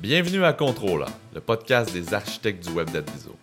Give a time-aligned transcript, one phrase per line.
[0.00, 3.34] Bienvenue à Controla, le podcast des architectes du web d'Adviso.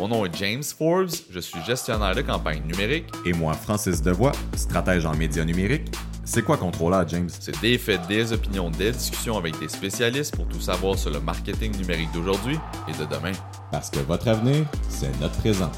[0.00, 3.06] Mon nom est James Forbes, je suis gestionnaire de campagne numérique.
[3.24, 5.94] Et moi, Francis Devoix, stratège en médias numériques.
[6.24, 7.30] C'est quoi Controla, James?
[7.30, 11.20] C'est des faits, des opinions, des discussions avec des spécialistes pour tout savoir sur le
[11.20, 12.58] marketing numérique d'aujourd'hui
[12.88, 13.32] et de demain.
[13.70, 15.70] Parce que votre avenir, c'est notre présent.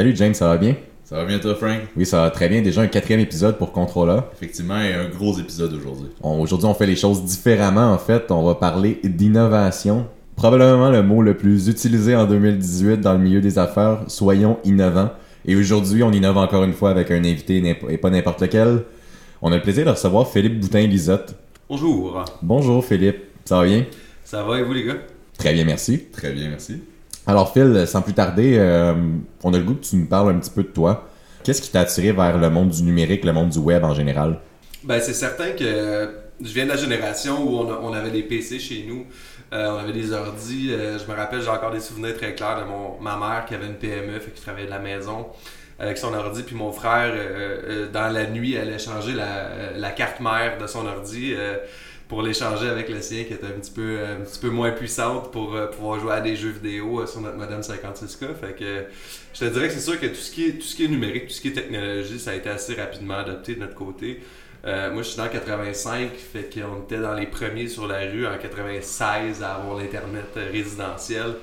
[0.00, 0.76] Salut James, ça va bien?
[1.04, 1.78] Ça va bien toi, Frank?
[1.94, 2.62] Oui, ça va très bien.
[2.62, 4.30] Déjà un quatrième épisode pour Controla.
[4.32, 6.08] Effectivement, et un gros épisode aujourd'hui.
[6.22, 7.92] Aujourd'hui, on fait les choses différemment.
[7.92, 10.06] En fait, on va parler d'innovation.
[10.36, 14.04] Probablement le mot le plus utilisé en 2018 dans le milieu des affaires.
[14.06, 15.10] Soyons innovants.
[15.44, 18.84] Et aujourd'hui, on innove encore une fois avec un invité et pas n'importe lequel.
[19.42, 21.34] On a le plaisir de recevoir Philippe Boutin-Lisotte.
[21.68, 22.24] Bonjour.
[22.40, 23.84] Bonjour Philippe, ça va bien?
[24.24, 24.96] Ça va et vous les gars?
[25.36, 26.06] Très bien, merci.
[26.10, 26.80] Très bien, merci.
[27.26, 28.94] Alors Phil, sans plus tarder, euh,
[29.42, 31.08] on a le goût que tu nous parles un petit peu de toi.
[31.44, 34.38] Qu'est-ce qui t'a attiré vers le monde du numérique, le monde du web en général?
[34.82, 38.84] Ben c'est certain que je viens de la génération où on, avait des PC chez
[38.88, 39.06] nous,
[39.52, 40.72] euh, on avait des ordis.
[40.72, 43.54] Euh, je me rappelle, j'ai encore des souvenirs très clairs de mon, ma mère qui
[43.54, 45.26] avait une PME, fait qui travaillait de la maison
[45.78, 47.14] avec son ordi, puis mon frère,
[47.90, 51.34] dans la nuit, allait changer la carte mère de son ordi
[52.10, 55.30] pour l'échanger avec le sien qui était un petit peu, un petit peu moins puissante
[55.30, 58.34] pour euh, pouvoir jouer à des jeux vidéo euh, sur notre modem 56K.
[58.34, 58.84] Fait que
[59.32, 60.88] je te dirais que c'est sûr que tout ce, qui est, tout ce qui est
[60.88, 64.20] numérique, tout ce qui est technologie, ça a été assez rapidement adopté de notre côté.
[64.66, 68.26] Euh, moi, je suis dans 85, fait qu'on était dans les premiers sur la rue
[68.26, 71.36] en 96 à avoir l'Internet résidentiel.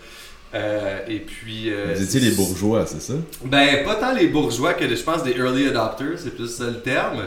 [0.53, 1.71] et puis.
[1.95, 3.13] Vous étiez les bourgeois, c'est ça?
[3.45, 6.81] Ben, pas tant les bourgeois que je pense des early adopters, c'est plus ça le
[6.81, 7.23] terme.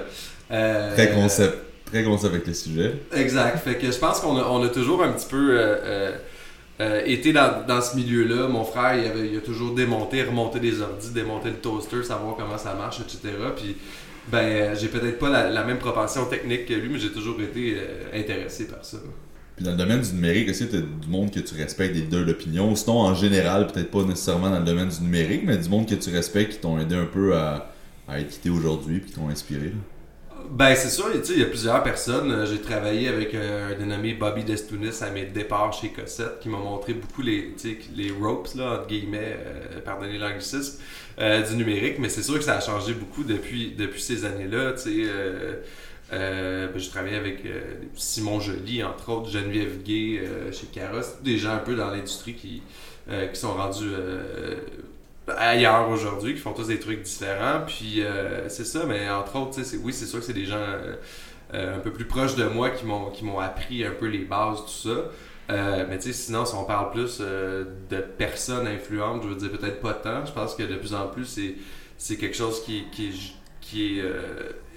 [0.50, 2.94] Très concept très avec le sujet.
[3.14, 3.58] Exact.
[3.58, 6.16] Fait que je pense qu'on a, on a toujours un petit peu euh, euh,
[6.80, 8.48] euh, été dans, dans ce milieu-là.
[8.48, 12.36] Mon frère, il, avait, il, a toujours démonté, remonté des ordis, démonté le toaster, savoir
[12.36, 13.34] comment ça marche, etc.
[13.56, 13.76] Puis,
[14.30, 17.76] ben, j'ai peut-être pas la, même propension technique que lui, mais j'ai toujours été
[18.14, 18.98] intéressé par ça.
[19.56, 22.02] Puis dans le domaine du numérique aussi, tu as du monde que tu respectes des
[22.02, 22.74] deux l'opinion.
[22.76, 25.96] Sinon, en général, peut-être pas nécessairement dans le domaine du numérique, mais du monde que
[25.96, 27.72] tu respectes qui t'ont aidé un peu à,
[28.08, 29.66] à être quitté aujourd'hui puis qui t'ont inspiré.
[29.66, 29.99] Là.
[30.50, 32.32] Ben, c'est sûr, il y a plusieurs personnes.
[32.32, 36.48] Euh, j'ai travaillé avec euh, un dénommé Bobby Destounis à mes départs chez Cossette qui
[36.48, 37.54] m'a montré beaucoup les,
[37.94, 40.80] les ropes, là, entre guillemets, euh, pardonnez l'anglicisme,
[41.18, 42.00] du numérique.
[42.00, 44.74] Mais c'est sûr que ça a changé beaucoup depuis, depuis ces années-là.
[46.10, 47.44] Ben, j'ai travaillé avec
[47.94, 52.62] Simon Joly, entre autres, Geneviève Gay chez Caros, des gens un peu dans l'industrie qui,
[53.08, 53.92] qui sont rendus
[55.36, 57.62] ailleurs aujourd'hui, qui font tous des trucs différents.
[57.66, 60.96] Puis euh, c'est ça, mais entre autres, oui, c'est sûr que c'est des gens euh,
[61.54, 64.24] euh, un peu plus proches de moi qui m'ont qui m'ont appris un peu les
[64.24, 65.10] bases, tout ça.
[65.88, 69.80] mais tu sais, sinon, si on parle plus de personnes influentes, je veux dire peut-être
[69.80, 70.24] pas tant.
[70.24, 71.40] Je pense que de plus en plus,
[71.98, 74.04] c'est quelque chose qui, qui, qui est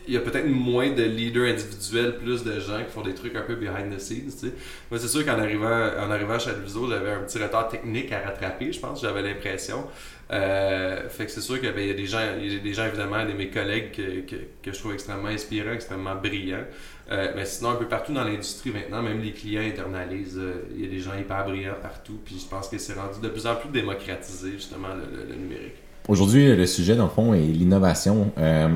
[0.08, 3.36] il y a peut-être moins de leaders individuels, plus de gens qui font des trucs
[3.36, 4.32] un peu behind the scenes.
[4.32, 4.54] Tu sais.
[4.92, 8.20] Moi, c'est sûr qu'en arrivant, en arrivant chez Adviso, j'avais un petit retard technique à
[8.20, 9.86] rattraper, je pense, j'avais l'impression.
[10.32, 12.74] Euh, fait que c'est sûr qu'il ben, y a des gens, il y a des
[12.74, 16.66] gens évidemment, des mes collègues que, que, je trouve extrêmement inspirants, extrêmement brillants.
[17.12, 20.40] Euh, mais sinon, un peu partout dans l'industrie maintenant, même les clients internalisent.
[20.40, 22.20] Euh, il y a des gens hyper brillants partout.
[22.24, 25.76] Puis je pense que c'est rendu de plus en plus démocratisé, justement, le, numérique.
[26.08, 28.32] Aujourd'hui, le sujet, dans le fond, est l'innovation.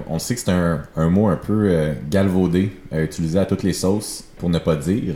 [0.10, 4.24] on sait que c'est un, un, mot un peu galvaudé, utilisé à toutes les sauces,
[4.38, 5.16] pour ne pas dire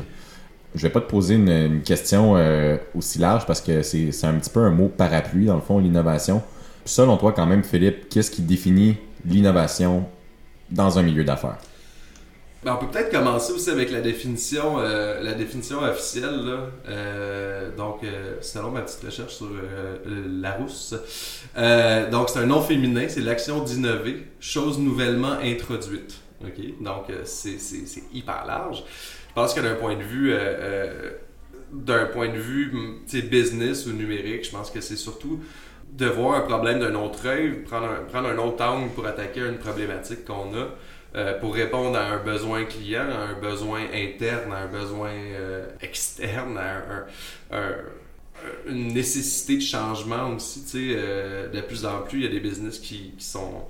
[0.75, 4.49] je vais pas te poser une, question euh, aussi large parce que c'est un petit
[4.49, 6.41] peu un mot parapluie, dans le fond, l'innovation.
[6.85, 10.05] Selon toi, quand même, Philippe, qu'est-ce qui définit l'innovation
[10.69, 11.57] dans un milieu d'affaires?
[12.63, 16.45] Ben, on peut peut-être commencer aussi avec la définition, euh, la définition officielle.
[16.45, 16.59] Là.
[16.87, 18.01] Euh, donc,
[18.41, 19.49] selon ma petite recherche sur
[20.05, 20.93] Larousse,
[22.11, 26.19] donc c'est un nom féminin, c'est l'action d'innover, chose nouvellement introduite.
[26.43, 27.57] Ok, Donc, c'est
[28.13, 28.83] hyper large.
[29.31, 31.11] Je pense que d'un point de vue, euh, euh,
[31.71, 32.69] d'un point de vue
[33.29, 35.39] business ou numérique, je pense que c'est surtout
[35.93, 39.39] de voir un problème d'un autre œil, prendre un, prendre un autre angle pour attaquer
[39.39, 40.67] une problématique qu'on a.
[41.13, 45.11] Euh, pour répondre à un besoin client, à un besoin interne, à un besoin
[45.81, 47.07] externe, à
[48.65, 50.63] une nécessité de changement aussi.
[50.73, 53.65] de plus en plus, il y a des business qui, sont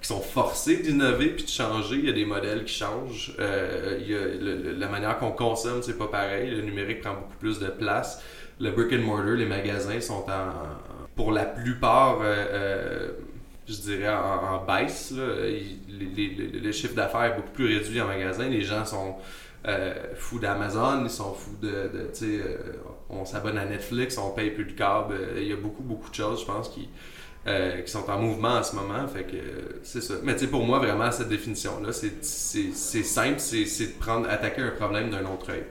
[0.00, 1.96] qui sont forcés d'innover puis de changer.
[1.96, 3.34] Il y a des modèles qui changent.
[3.38, 6.50] Euh, il y a la manière qu'on consomme, c'est pas pareil.
[6.50, 8.22] Le numérique prend beaucoup plus de place.
[8.60, 13.10] Le brick and mortar, les magasins sont en, pour la plupart, euh, euh,
[13.68, 15.12] je dirais, en, baisse.
[15.12, 18.48] le chiffre d'affaires est beaucoup plus réduit en magasin.
[18.48, 19.16] Les gens sont
[20.14, 22.58] fous d'Amazon, ils sont fous de, de tu sais,
[23.10, 25.14] on s'abonne à Netflix, on paye plus de câble.
[25.36, 26.88] Il y a beaucoup, beaucoup de choses, je pense, qui
[27.48, 29.06] euh, qui sont en mouvement en ce moment.
[29.06, 29.36] Fait que
[29.84, 30.14] c'est ça.
[30.24, 34.70] Mais tu sais, pour moi, vraiment, cette définition-là, c'est simple, c'est de prendre, attaquer un
[34.70, 35.62] problème d'un autre œil.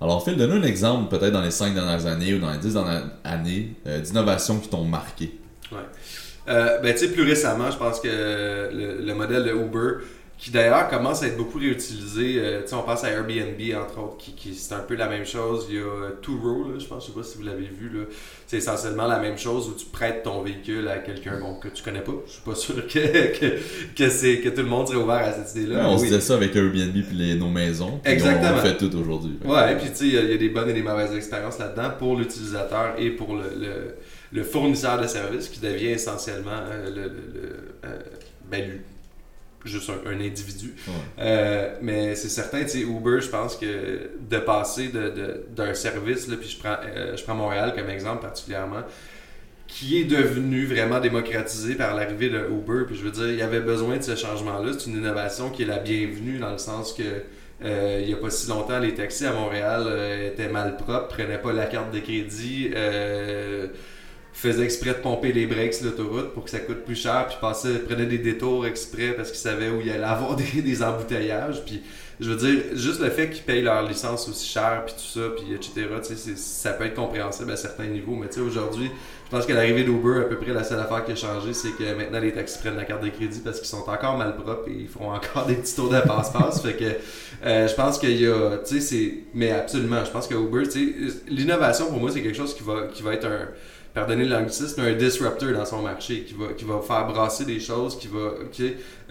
[0.00, 2.72] Alors, Phil, donne-nous un exemple, peut-être dans les cinq dernières années ou dans les dix
[2.72, 5.38] dernières années, euh, d'innovation qui t'ont marqué.
[5.70, 5.78] Ouais.
[6.48, 10.04] Euh, ben, tu sais, plus récemment, je pense que le, modèle de Uber,
[10.36, 12.36] qui d'ailleurs commence à être beaucoup réutilisé.
[12.38, 15.08] Euh, tu sais, on passe à Airbnb, entre autres, qui, qui c'est un peu la
[15.08, 15.66] même chose.
[15.70, 17.88] Il y a euh, Turo, là, je pense, je sais pas si vous l'avez vu,
[17.88, 18.04] là.
[18.46, 21.82] C'est essentiellement la même chose où tu prêtes ton véhicule à quelqu'un bon, que tu
[21.82, 22.12] connais pas.
[22.26, 23.58] Je suis pas sûr que, que,
[23.96, 25.88] que, c'est, que tout le monde serait ouvert à cette idée-là.
[25.88, 28.00] on se disait ça avec Airbnb puis les, nos maisons.
[28.04, 28.58] Exactement.
[28.58, 29.38] On fait tout aujourd'hui.
[29.44, 32.16] Ouais, puis tu sais, il y, a des bonnes et des mauvaises expériences là-dedans pour
[32.16, 33.94] l'utilisateur et pour le, le,
[34.34, 37.74] le, fournisseur de services qui devient essentiellement euh, le, le,
[38.50, 38.80] ben,
[39.64, 40.74] juste un, individu.
[41.18, 46.28] Euh, mais c'est certain, tu sais, Uber, je pense que de passer d'un de, service,
[46.28, 48.82] là, puis je prends, euh, je prends Montréal comme exemple particulièrement,
[49.66, 53.42] qui est devenu vraiment démocratisé par l'arrivée de Uber, puis je veux dire, il y
[53.42, 54.72] avait besoin de ce changement-là.
[54.78, 57.02] C'est une innovation qui est la bienvenue dans le sens que
[57.64, 59.86] euh, il n'y a pas si longtemps, les taxis à Montréal
[60.26, 62.70] étaient mal propres, prenaient pas la carte de crédit
[64.34, 67.36] faisait exprès de pomper les breaks sur l'autoroute pour que ça coûte plus cher, puis
[67.40, 71.64] passait, prenait des détours exprès parce qu'ils savaient où il allait avoir des, des embouteillages.
[71.64, 71.82] Puis
[72.20, 75.28] je veux dire, juste le fait qu'ils payent leur licence aussi cher, puis tout ça,
[75.36, 75.88] puis etc.,
[76.36, 78.14] ça peut être compréhensible à certains niveaux.
[78.14, 78.90] Mais tu sais, aujourd'hui,
[79.24, 81.70] je pense que l'arrivée d'Uber, à peu près la seule affaire qui a changé, c'est
[81.70, 84.68] que maintenant les taxis prennent la carte de crédit parce qu'ils sont encore mal propres
[84.68, 86.62] et ils font encore des petits tours de passe-passe.
[86.62, 86.84] fait que
[87.44, 90.68] euh, je pense qu'il y a, tu sais, c'est, mais absolument, je pense que Uber,
[90.68, 93.48] tu sais, l'innovation pour moi, c'est quelque chose qui va, qui va être un
[93.94, 97.96] pardonnez l'anglicisme, un disruptor dans son marché qui va, qui va faire brasser des choses,
[97.96, 98.32] qui va.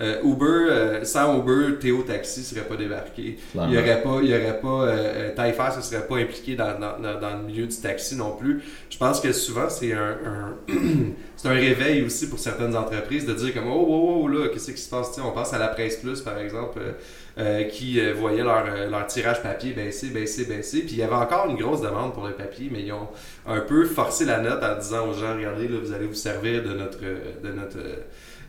[0.01, 3.37] Euh, Uber, euh, sans Uber, Théo Taxi serait pas débarqué.
[3.55, 7.19] Il n'y aurait pas, il y aurait pas euh, ne serait pas impliqué dans, dans,
[7.19, 8.61] dans, le milieu du taxi non plus.
[8.89, 10.73] Je pense que souvent, c'est un, un
[11.43, 14.71] c'est un réveil aussi pour certaines entreprises de dire comme oh, oh, oh là, qu'est-ce
[14.71, 15.19] qui se passe?
[15.21, 16.79] on passe à la presse plus, par exemple.
[17.39, 20.81] Euh, qui euh, voyaient leur, euh, leur, tirage papier baisser, baisser, baisser.
[20.81, 23.07] Puis il y avait encore une grosse demande pour le papier, mais ils ont
[23.47, 26.61] un peu forcé la note en disant aux gens, regardez, là, vous allez vous servir
[26.61, 27.79] de notre, de notre,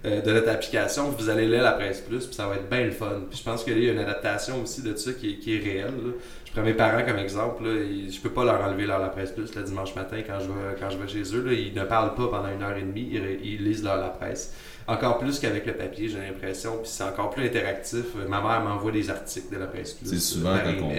[0.05, 2.91] de notre application, vous allez lire la presse plus, puis ça va être bien le
[2.91, 3.23] fun.
[3.31, 5.61] Puis je pense qu'il y a une adaptation aussi de ça qui est, qui est
[5.61, 5.95] réelle.
[6.45, 7.71] Je prends mes parents comme exemple, là,
[8.11, 10.77] je peux pas leur enlever leur la presse plus le dimanche matin quand je vais,
[10.79, 11.43] quand je vais chez eux.
[11.43, 13.09] Là, ils ne parlent pas pendant une heure et demie,
[13.43, 14.53] ils lisent leur la presse
[14.87, 16.79] encore plus qu'avec le papier, j'ai l'impression.
[16.83, 18.15] Puis c'est encore plus interactif.
[18.29, 20.93] Ma mère m'envoie des articles de la presse C'est souvent quand on,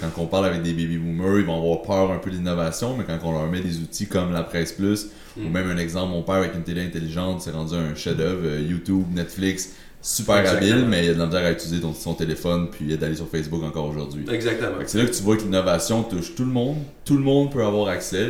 [0.00, 2.96] quand on parle avec des baby boomers, ils vont avoir peur un peu de l'innovation,
[2.96, 5.50] mais quand on leur met des outils comme la presse plus, ou mm.
[5.50, 9.06] même un exemple, mon père avec une télé intelligente s'est rendu un chef-d'œuvre, euh, YouTube,
[9.12, 9.70] Netflix,
[10.00, 13.62] super habile, mais il a de l'intérêt à utiliser son téléphone puis d'aller sur Facebook
[13.64, 14.24] encore aujourd'hui.
[14.30, 14.76] Exactement.
[14.86, 16.78] C'est là que tu vois que l'innovation touche tout le monde.
[17.04, 18.28] Tout le monde peut avoir accès,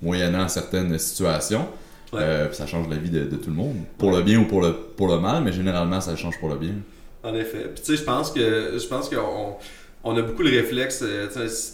[0.00, 1.68] moyennant certaines situations.
[2.16, 3.76] Euh, ça change la vie de, tout le monde.
[3.98, 6.56] Pour le bien ou pour le, pour le mal, mais généralement, ça change pour le
[6.56, 6.74] bien.
[7.22, 7.70] En effet.
[7.74, 9.56] Puis tu sais, je pense que je pense qu'on
[10.04, 11.28] on a beaucoup le réflexe, euh,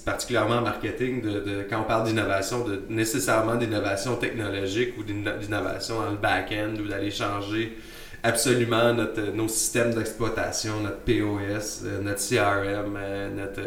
[0.05, 6.11] particulièrement en marketing, de, quand on parle d'innovation, de nécessairement d'innovation technologique ou d'innovation dans
[6.11, 7.77] le back-end ou d'aller changer
[8.23, 12.99] absolument notre, nos systèmes d'exploitation, notre POS, euh, notre CRM,
[13.37, 13.61] notre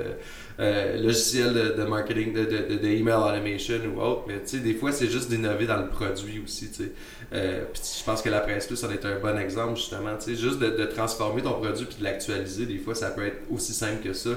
[0.60, 4.76] euh, logiciel de, marketing, de, de, de, email automation ou autre, mais tu sais, des
[4.76, 6.92] fois, c'est juste d'innover dans le produit aussi, tu sais.
[7.34, 10.40] Euh, je pense que la presse plus, ça est un bon exemple, justement, tu sais,
[10.40, 14.04] juste de, transformer ton produit puis de l'actualiser, des fois, ça peut être aussi simple
[14.04, 14.30] que ça.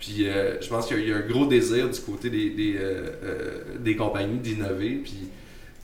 [0.00, 2.76] Puis euh, je pense qu'il y a un gros désir du côté des, des,
[3.78, 5.28] des compagnies d'innover, puis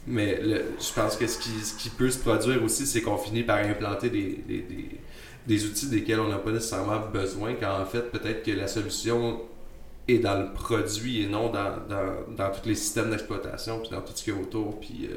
[0.06, 3.42] mais je pense que ce qui, ce qui peut se produire aussi, c'est qu'on finit
[3.42, 5.00] par implanter des, des, des,
[5.46, 9.40] des outils desquels on n'a pas nécessairement besoin, quand en fait, peut-être que la solution
[10.08, 14.00] et dans le produit et non dans, dans, dans tous les systèmes d'exploitation, puis dans
[14.00, 15.16] tout ce qui est autour, puis euh,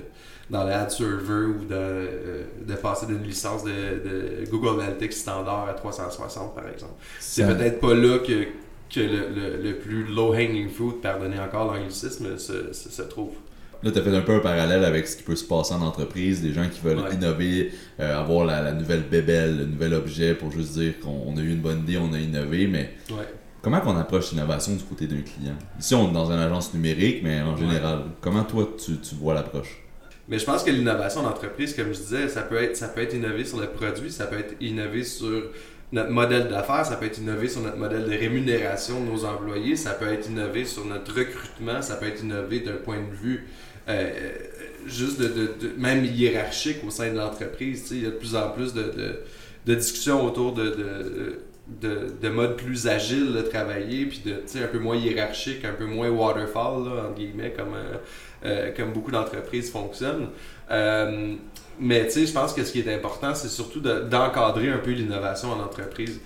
[0.50, 5.68] dans l'ad server ou de, euh, de passer d'une licence de, de, Google Analytics standard
[5.70, 6.94] à 360 par exemple.
[7.20, 8.46] C'est peut-être pas là que,
[8.90, 13.34] que le, le, plus low-hanging fruit, pardonnez encore l'anglicisme, se, se, trouve.
[13.82, 15.82] Là, tu as fait un peu un parallèle avec ce qui peut se passer en
[15.82, 20.34] entreprise, des gens qui veulent innover, euh, avoir la, la, nouvelle bébelle, le nouvel objet
[20.34, 23.26] pour juste dire qu'on a eu une bonne idée, on a innové, mais ouais.
[23.62, 25.56] Comment qu'on approche l'innovation du côté d'un client?
[25.78, 29.34] Ici, on est dans une agence numérique, mais en général, comment toi, tu, tu vois
[29.34, 29.84] l'approche?
[30.30, 33.16] Mais je pense que l'innovation d'entreprise, comme je disais, ça peut être ça peut être
[33.16, 35.44] innové sur le produit, ça peut être innové sur
[35.92, 39.76] notre modèle d'affaires, ça peut être innové sur notre modèle de rémunération de nos employés,
[39.76, 43.48] ça peut être innové sur notre recrutement, ça peut être innové d'un point de vue
[43.90, 44.10] euh,
[44.86, 47.88] juste de, de, même hiérarchique au sein de l'entreprise.
[47.92, 49.20] Il y a de plus en plus de,
[49.66, 51.40] de discussions autour de,
[51.82, 56.10] de, mode plus agile de travailler, puis de, un peu moins hiérarchique, un peu moins
[56.10, 57.98] waterfall, entre guillemets, comme, euh,
[58.46, 60.30] euh, comme beaucoup d'entreprises fonctionnent.
[60.72, 61.36] Euh,
[61.80, 65.62] mais je pense que ce qui est important, c'est surtout d'encadrer un peu l'innovation en
[65.62, 66.20] entreprise.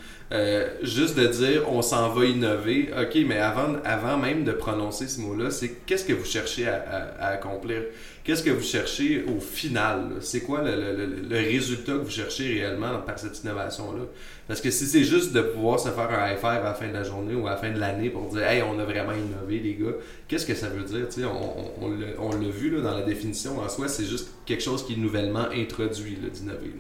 [0.81, 5.21] Juste de dire on s'en va innover, ok, mais avant, avant même de prononcer ce
[5.21, 7.83] mot-là, c'est qu'est-ce que vous cherchez à accomplir?
[8.23, 10.13] qu'est-ce que vous cherchez au final?
[10.21, 14.03] C'est quoi le, résultat que vous cherchez réellement par cette innovation-là?
[14.47, 16.87] Parce que si c'est juste de pouvoir se faire un high five à la fin
[16.87, 19.13] de la journée ou à la fin de l'année pour dire Hey, on a vraiment
[19.13, 19.93] innové, les gars,
[20.27, 21.07] qu'est-ce que ça veut dire?
[21.31, 21.85] on,
[22.19, 24.97] on, l'a vu là, dans la définition en soi, c'est juste quelque chose qui est
[24.97, 26.73] nouvellement introduit d'innover.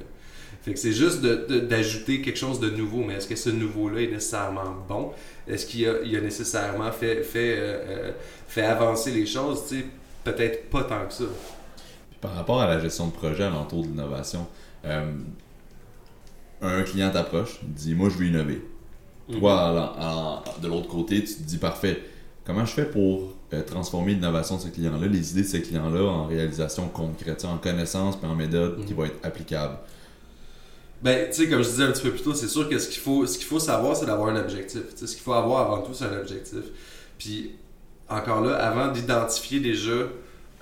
[0.63, 4.07] Fait que c'est juste d'ajouter quelque chose de nouveau, mais est-ce que ce nouveau-là est
[4.07, 5.11] nécessairement bon?
[5.45, 8.11] Est-ce qu'il a, a, nécessairement fait, fait, euh, euh,
[8.47, 9.61] fait avancer les choses?
[10.23, 11.25] peut-être pas tant que ça.
[12.21, 14.47] par rapport à la gestion de projet alentour de l'innovation,
[14.85, 15.11] euh,
[16.61, 18.61] un client t'approche, dit Moi, je veux innover.
[19.27, 19.39] Mhm.
[19.39, 19.93] Toi,
[20.61, 22.03] de l'autre côté, tu te dis Parfait,
[22.45, 23.33] comment je fais pour
[23.67, 28.17] transformer l'innovation de ce client-là, les idées de ce client-là en réalisation concrète, en connaissance
[28.23, 28.99] et en méthode qui mhm.
[28.99, 29.75] va être applicable?
[31.03, 32.87] Ben, tu sais, comme je disais un petit peu plus tôt, c'est sûr que ce
[32.87, 34.81] qu'il faut, ce qu'il faut savoir, c'est d'avoir un objectif.
[34.95, 36.63] ce qu'il faut avoir avant tout, c'est un objectif.
[37.17, 37.51] Puis,
[38.07, 40.07] encore là, avant d'identifier déjà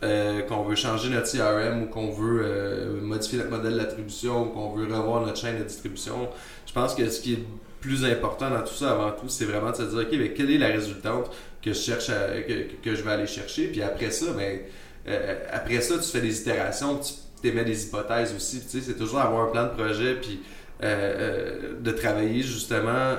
[0.04, 4.46] euh, qu'on veut changer notre CRM ou qu'on veut euh, modifier notre modèle d'attribution ou
[4.48, 6.28] qu'on veut revoir notre chaîne de distribution,
[6.66, 7.46] je pense que ce qui est
[7.80, 10.50] plus important dans tout ça avant tout, c'est vraiment de se dire, OK, mais quelle
[10.50, 11.30] est la résultante
[11.62, 12.08] que je cherche
[12.84, 13.68] que, je vais aller chercher?
[13.68, 14.60] Puis après ça, ben,
[15.08, 17.14] euh, après ça, tu fais des itérations, tu
[17.50, 18.62] émets des hypothèses aussi.
[18.62, 20.42] Tu sais, c'est toujours avoir un plan de projet, puis
[20.82, 23.16] de travailler justement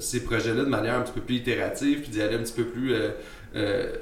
[0.00, 2.64] ces projets-là de manière un petit peu plus itérative, puis d'y aller un petit peu
[2.64, 3.10] plus euh,
[3.54, 3.92] euh,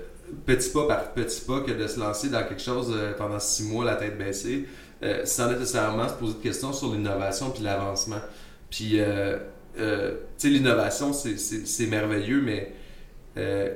[0.47, 3.65] petit pas par petit pas que de se lancer dans quelque chose euh, pendant six
[3.65, 4.67] mois, la tête baissée,
[5.25, 8.21] sans nécessairement se poser de questions sur l'innovation puis l'avancement.
[8.71, 8.99] Puis,
[9.77, 9.83] tu
[10.39, 12.73] sais, l'innovation, c'est merveilleux, mais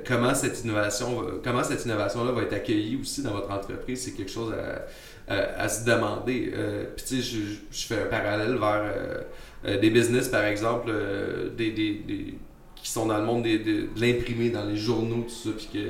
[0.07, 4.13] comment cette innovation comment cette innovation là va être accueillie aussi dans votre entreprise c'est
[4.13, 4.87] quelque chose à,
[5.29, 6.51] à, se demander
[6.95, 7.37] puis tu sais
[7.71, 9.25] je, fais un parallèle vers
[9.65, 12.35] euh, des business, par exemple, euh, des, des, des,
[12.75, 15.87] qui sont dans le monde de, l'imprimé, dans les journaux, tout ça, puis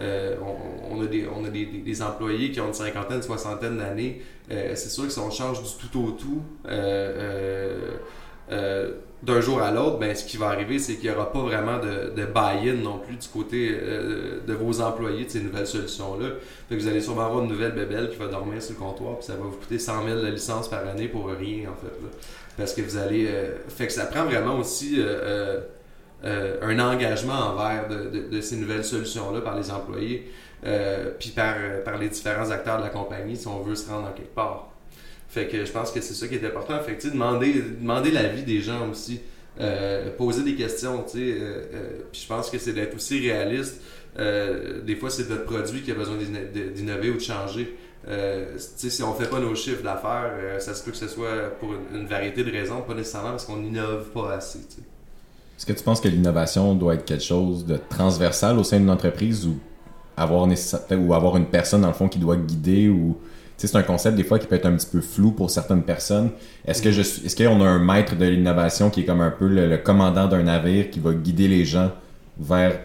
[0.00, 0.36] euh,
[0.88, 4.22] on, a, des, on a des, des, employés qui ont une cinquantaine, une soixantaine d'années.
[4.48, 6.42] c'est sûr que si on change du tout au tout
[9.22, 11.78] d'un jour à l'autre, ben, ce qui va arriver, c'est qu'il n'y aura pas vraiment
[11.78, 16.28] de, de buy-in non plus du côté de vos employés de ces nouvelles solutions-là.
[16.70, 19.34] vous allez sûrement avoir une nouvelle bébelle qui va dormir sur le comptoir, puis ça
[19.34, 22.00] va vous coûter 100 000 de licence par année pour rien, en fait.
[22.00, 22.10] Là
[22.58, 23.26] parce que vous allez.
[23.28, 25.60] Euh, fait que ça prend vraiment aussi euh,
[26.24, 30.30] euh, un engagement envers de, ces nouvelles solutions-là par les employés,
[31.18, 34.12] puis par, par les différents acteurs de la compagnie si on veut se rendre en
[34.12, 34.68] quelque part.
[35.28, 36.78] Fait que je pense que c'est ça qui est important.
[36.80, 39.20] Fait que, demander, demander l'avis des gens aussi.
[40.16, 41.36] poser des questions, tu sais.
[42.12, 43.80] puis je pense que c'est d'être aussi réaliste.
[44.16, 47.76] des fois, c'est votre produit qui a besoin d'innover ou de changer.
[48.06, 51.50] Euh, si on fait pas nos chiffres d'affaires, euh, ça se peut que ce soit
[51.60, 54.60] pour une, variété de raisons, pas nécessairement parce qu'on n'innove pas assez.
[54.60, 58.90] Est-ce que tu penses que l'innovation doit être quelque chose de transversal au sein d'une
[58.90, 59.58] entreprise ou
[60.16, 60.48] avoir,
[60.92, 63.18] ou avoir une personne dans le fond qui doit guider ou
[63.66, 66.30] c'est un concept des fois qui peut être un petit peu flou pour certaines personnes.
[66.66, 69.48] Est-ce que je est-ce qu'on a un maître de l'innovation qui est comme un peu
[69.48, 71.90] le commandant d'un navire qui va guider les gens
[72.38, 72.78] vers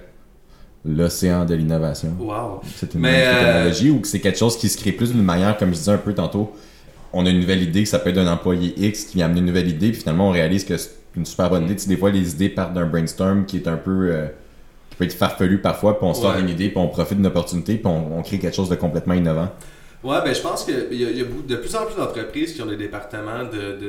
[0.83, 2.09] l'océan de l'innovation?
[2.19, 2.61] Wow.
[2.75, 5.69] C'est une technologie ou que c'est quelque chose qui se crée plus d'une manière, comme
[5.69, 6.53] je disais un peu tantôt,
[7.13, 9.45] on a une nouvelle idée, ça peut être d'un employé X qui vient amener une
[9.45, 11.75] nouvelle idée, puis finalement on réalise que c'est une super bonne idée.
[11.75, 14.09] des fois, les idées partent d'un brainstorm qui est un peu.
[14.11, 14.27] Euh,
[14.89, 17.77] qui peut être farfelu parfois, puis on sort une idée, puis on profite d'une opportunité,
[17.77, 19.49] puis on, crée quelque chose de complètement innovant.
[20.03, 22.65] Ouais, ben je pense qu'il y, y, a de plus en plus d'entreprises qui ont
[22.65, 23.45] des départements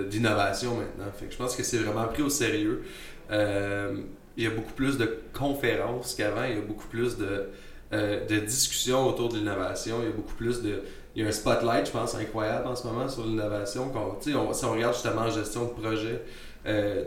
[0.09, 1.12] d'innovation de, maintenant.
[1.18, 2.85] Fait que je pense que c'est vraiment pris au sérieux.
[3.33, 3.97] Euh,
[4.37, 7.49] il y a beaucoup plus de conférences qu'avant, il y a beaucoup plus de,
[7.92, 10.83] euh, de discussions autour de l'innovation, il y a beaucoup plus de...
[11.16, 13.92] Il y a un spotlight, je pense, incroyable en ce moment sur l'innovation.
[14.21, 16.23] si on regarde justement gestion de projet,
[16.66, 17.04] euh,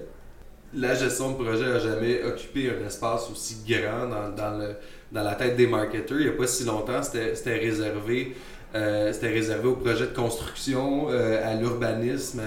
[0.73, 4.75] la gestion de projet n'a jamais occupé un espace aussi grand dans, dans, le,
[5.11, 6.19] dans la tête des marketeurs.
[6.19, 8.35] Il n'y a pas si longtemps, c'était réservé,
[8.75, 12.41] euh, réservé aux projets de construction, à l'urbanisme,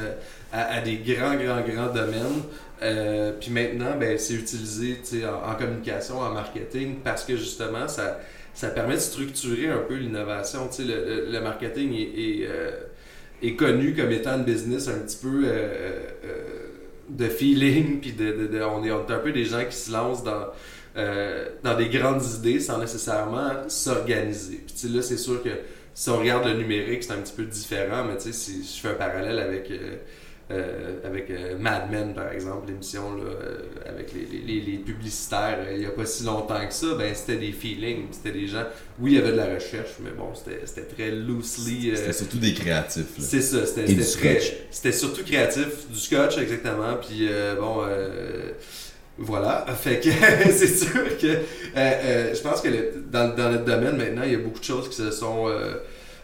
[0.52, 2.42] à, à, des grands, grands, grands domaines.
[2.82, 8.20] Euh, puis maintenant, ben, c'est utilisé en, en, communication, en marketing, parce que justement, ça,
[8.54, 10.68] ça permet de structurer un peu l'innovation.
[10.78, 16.00] Le, le, marketing est, est, euh, connu comme étant une business un petit peu euh,
[17.08, 20.46] de feeling, puis de, de, on, est, un peu des gens qui se lancent dans,
[21.62, 24.64] dans des grandes idées sans nécessairement s'organiser.
[24.66, 25.50] Puis là, c'est sûr que
[25.94, 28.94] si on regarde le numérique, c'est un petit peu différent, mais si je fais un
[28.94, 29.70] parallèle avec
[30.50, 35.60] euh, avec euh, Mad Men, par exemple, l'émission là, euh, avec les, les, les publicitaires,
[35.72, 38.64] il n'y a pas si longtemps que ça, ben, c'était des feelings, c'était des gens.
[38.98, 41.92] Oui, il y avait de la recherche, mais bon, c'était très loosely.
[41.94, 43.04] C'était surtout des créatifs.
[43.20, 44.40] C'est ça, c'était très.
[44.72, 46.96] C'était surtout créatif, du scotch, exactement.
[47.00, 47.28] Puis
[47.60, 47.84] bon.
[49.20, 50.10] Voilà, fait que
[50.50, 51.38] c'est sûr que
[52.34, 52.68] je pense que
[53.10, 55.46] dans, dans, notre domaine maintenant, il y a beaucoup de choses qui se sont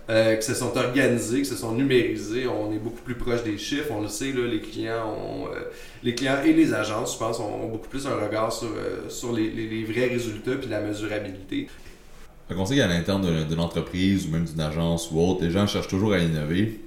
[0.08, 2.46] euh, qui se sont organisés, qui se sont numérisés.
[2.46, 3.90] On est beaucoup plus proche des chiffres.
[3.90, 5.62] On le sait, là, les clients euh,
[6.04, 9.32] les clients et les agences, je pense, ont, beaucoup plus un regard sur, euh, sur
[9.32, 11.66] les, vrais résultats puis la mesurabilité.
[12.50, 15.88] On sait qu'à l'interne de, l'entreprise ou même d'une agence ou autre, les gens cherchent
[15.88, 16.78] toujours à innover.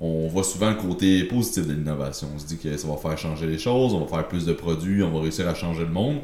[0.00, 2.28] On voit souvent le côté positif de l'innovation.
[2.34, 4.52] On se dit que ça va faire changer les choses, on va faire plus de
[4.52, 6.18] produits, on va réussir à changer le monde.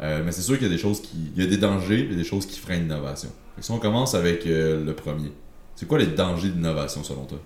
[0.00, 1.16] mais c'est sûr qu'il y a des choses qui.
[1.36, 3.28] Il y a des dangers et des choses qui freinent l'innovation.
[3.60, 5.30] Si on commence avec le premier,
[5.76, 7.38] c'est quoi les dangers d'innovation selon toi?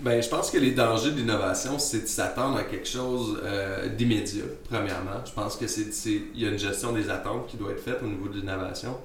[0.00, 4.44] Ben, je pense que les dangers d'innovation, c'est de s'attendre à quelque chose euh, d'immédiat,
[4.70, 5.24] premièrement.
[5.24, 5.90] Je pense que c'est
[6.34, 8.96] il y a une gestion des attentes qui doit être faite au niveau de l'innovation.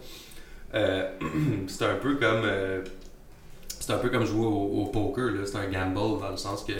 [0.76, 1.10] Euh,
[1.68, 2.84] c'est un peu comme euh,
[3.86, 6.74] c'est un peu comme jouer au, poker, c'est un gamble dans le sens que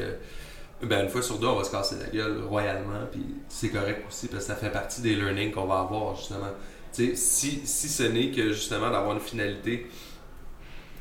[0.86, 4.04] ben, une fois sur deux, on va se casser la gueule royalement, puis c'est correct
[4.08, 6.52] aussi parce que ça fait partie des learnings qu'on va avoir justement.
[6.92, 9.88] si, si ce n'est que justement d'avoir une finalité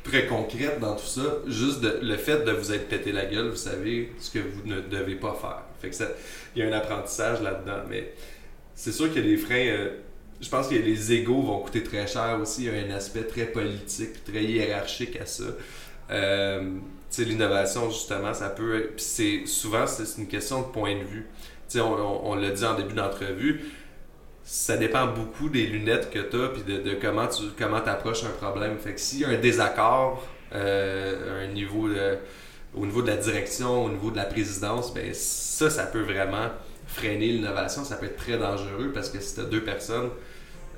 [0.03, 1.37] très concrète dans tout ça.
[1.47, 4.81] Juste le fait de vous être pété la gueule, vous savez ce que vous ne
[4.81, 5.63] devez pas faire.
[5.81, 6.07] Fait que ça,
[6.55, 7.83] il y a un apprentissage là-dedans.
[7.89, 8.13] Mais
[8.75, 9.67] c'est sûr qu'il y a des freins.
[9.67, 9.89] Euh,
[10.41, 12.65] je pense que les égaux vont coûter très cher aussi.
[12.65, 15.45] Il y a un aspect très politique, très hiérarchique à ça.
[16.13, 16.77] Euh,
[17.17, 18.91] l'innovation, justement, ça peut.
[18.95, 21.27] Puis c'est souvent, c'est une question de point de vue.
[21.75, 23.61] On, on, on l'a dit en début d'entrevue
[24.43, 28.45] ça dépend beaucoup des lunettes que tu as puis de, comment tu comment approches un
[28.45, 28.77] problème.
[28.77, 31.87] Fait que s'il y a un désaccord euh, un niveau
[32.75, 36.49] au niveau de la direction, au niveau de la présidence, ben ça, ça peut vraiment
[36.87, 37.83] freiner l'innovation.
[37.83, 40.09] Ça peut être très dangereux parce que si tu as deux personnes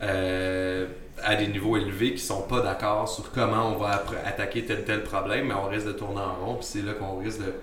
[0.04, 0.86] euh,
[1.24, 5.04] à des niveaux élevés qui sont pas d'accord sur comment on va attaquer tel tel
[5.04, 7.54] problème, mais on risque de tourner en rond, puis c'est là qu'on risque de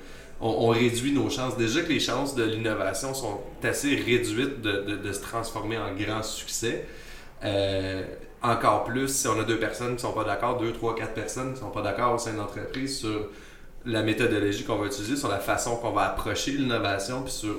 [0.42, 1.56] on, réduit nos chances.
[1.56, 6.86] Déjà que les chances de l'innovation sont assez réduites de, se transformer en grand succès.
[7.44, 8.02] Euh,
[8.42, 11.54] encore plus si on a deux personnes qui sont pas d'accord, deux, trois, quatre personnes
[11.54, 13.28] qui sont pas d'accord au sein de l'entreprise sur
[13.84, 17.54] la méthodologie qu'on va utiliser, sur la façon qu'on va approcher l'innovation, puis sur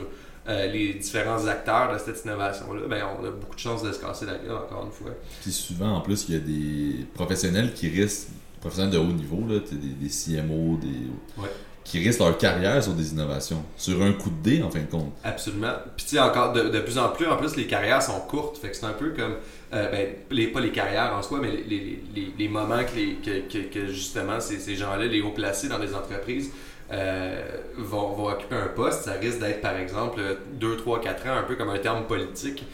[0.47, 3.99] euh, les différents acteurs de cette innovation-là, ben, on a beaucoup de chances de se
[3.99, 5.11] casser la gueule, encore une fois.
[5.41, 8.29] Puis souvent, en plus, il y a des professionnels qui risquent,
[8.59, 11.41] professionnels de haut niveau, là, des, des CMO, des...
[11.41, 11.49] Ouais
[11.83, 14.85] qui risquent leur carrière sur des innovations, sur un coup de dé en fin de
[14.89, 15.13] compte.
[15.23, 15.73] Absolument.
[15.97, 18.57] Puis tu sais, encore de, plus en plus, en plus, les carrières sont courtes.
[18.57, 19.35] Fait que c'est un peu comme,
[19.73, 23.15] euh, ben, les, pas les carrières en soi, mais les, les, les moments que, les,
[23.15, 26.51] que, que, justement ces, ces gens-là, les hauts placés dans les entreprises,
[26.93, 27.41] euh,
[27.77, 29.03] vont, occuper un poste.
[29.03, 30.21] Ça risque d'être, par exemple,
[30.53, 32.65] 2, 3, 4 ans, un peu comme un terme politique.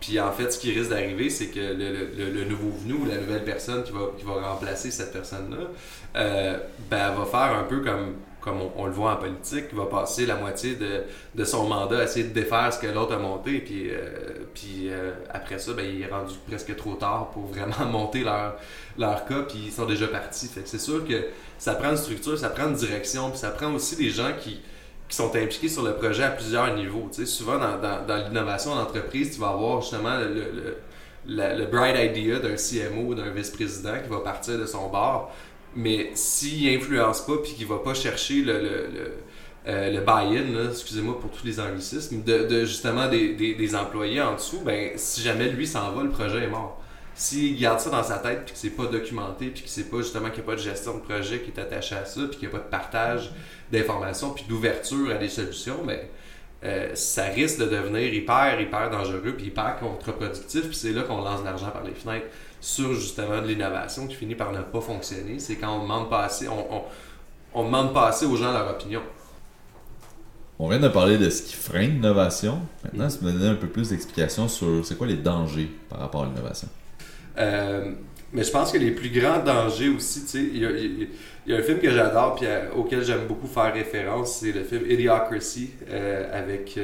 [0.00, 3.16] Puis en fait, ce qui risque d'arriver, c'est que le, le, nouveau venu ou la
[3.16, 5.66] nouvelle personne qui va, qui va remplacer cette personne-là,
[6.16, 10.26] euh, ben, va faire un peu comme comme on, le voit en politique, va passer
[10.26, 10.76] la moitié
[11.34, 13.58] de, son mandat à essayer de défaire ce que l'autre a monté.
[13.58, 17.86] Puis, euh, puis euh, après ça, ben, il est rendu presque trop tard pour vraiment
[17.90, 18.56] monter leur,
[18.96, 20.48] leur cas, puis ils sont déjà partis.
[20.64, 21.26] C'est sûr que
[21.58, 24.60] ça prend une structure, ça prend une direction, puis ça prend aussi des gens qui,
[25.10, 27.08] sont impliqués sur le projet à plusieurs niveaux.
[27.24, 30.76] Souvent, dans, dans, l'innovation d'entreprise, tu vas avoir justement le,
[31.26, 35.32] le, bright idea d'un CMO, d'un vice-président qui va partir de son bord
[35.76, 39.12] mais s'il influence pas puis qu'il va pas chercher le, le, le,
[39.66, 44.92] euh, buy-in, excusez-moi pour tous les anglicismes, de, justement des, des, employés en dessous, ben
[44.96, 46.80] si jamais lui s'en va, le projet est mort.
[47.14, 49.98] S'il garde ça dans sa tête puis que c'est pas documenté puis que c'est pas
[49.98, 52.38] justement qu'il n'y a pas de gestion de projet qui est attaché à ça puis
[52.38, 53.32] qu'il n'y a pas de partage
[53.72, 55.98] d'informations puis d'ouverture à des solutions, ben
[56.64, 61.22] euh, ça risque de devenir hyper, hyper dangereux puis hyper contre-productif puis c'est là qu'on
[61.22, 62.26] lance l'argent par les fenêtres
[62.60, 65.38] sur justement de l'innovation qui finit par ne pas fonctionner.
[65.38, 66.82] C'est quand on demande pas assez, on,
[67.54, 69.02] on, demande pas assez aux gens leur opinion.
[70.58, 72.60] On vient de parler de ce qui freine l'innovation.
[72.82, 76.24] Maintenant, ça me donner un peu plus d'explications sur c'est quoi les dangers par rapport
[76.24, 76.68] à l'innovation?
[77.38, 77.92] Euh,
[78.32, 81.08] mais je pense que les plus grands dangers aussi, tu sais, il
[81.46, 84.64] y, a un film que j'adore puis euh, auquel j'aime beaucoup faire référence, c'est le
[84.64, 86.78] film Idiocracy euh, avec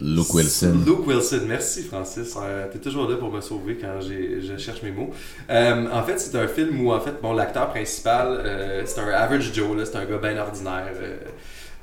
[0.00, 0.82] Luke Wilson.
[0.86, 2.34] Luke Wilson, merci Francis.
[2.40, 5.10] Euh, tu es toujours là pour me sauver quand je cherche mes mots.
[5.50, 9.08] Euh, en fait, c'est un film où en fait, bon, l'acteur principal, euh, c'est un
[9.08, 10.88] average Joe, c'est un gars bien ordinaire.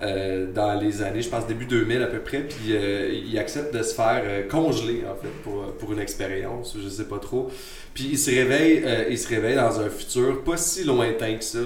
[0.01, 3.95] Dans les années, je pense début 2000 à peu près, puis il accepte de se
[3.95, 7.49] faire congeler en fait pour, pour une expérience, je sais pas trop.
[7.93, 11.59] Puis il se réveille, il se réveille dans un futur pas si lointain que ça,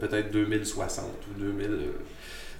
[0.00, 1.70] peut-être 2060 ou 2000